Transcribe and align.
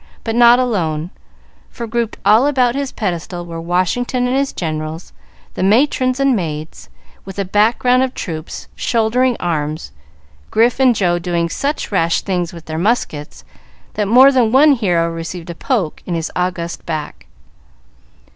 But 0.23 0.33
not 0.33 0.57
alone, 0.57 1.11
for 1.69 1.85
grouped 1.85 2.17
all 2.25 2.47
about 2.47 2.73
his 2.73 2.91
pedestal 2.91 3.45
were 3.45 3.61
Washington 3.61 4.25
and 4.25 4.35
his 4.35 4.51
generals, 4.51 5.13
the 5.53 5.61
matrons 5.61 6.19
and 6.19 6.35
maids, 6.35 6.89
with 7.23 7.37
a 7.37 7.45
background 7.45 8.01
of 8.01 8.15
troops 8.15 8.67
shouldering 8.75 9.37
arms, 9.39 9.91
Grif 10.49 10.79
and 10.79 10.95
Joe 10.95 11.19
doing 11.19 11.49
such 11.49 11.91
rash 11.91 12.21
things 12.21 12.51
with 12.51 12.65
their 12.65 12.79
muskets, 12.79 13.45
that 13.93 14.07
more 14.07 14.31
than 14.31 14.51
one 14.51 14.71
hero 14.71 15.07
received 15.07 15.51
a 15.51 15.53
poke 15.53 16.01
in 16.07 16.15
his 16.15 16.31
august 16.35 16.83
back. 16.87 17.27